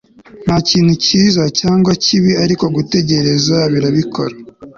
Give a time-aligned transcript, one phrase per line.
[0.45, 4.35] nta kintu cyiza cyangwa kibi ariko gutekereza birabikora